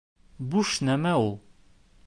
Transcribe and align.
—Буш 0.53 0.71
нәмә 0.89 1.13
ул! 1.27 1.31